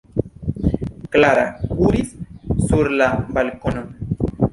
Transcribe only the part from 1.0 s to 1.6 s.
Klara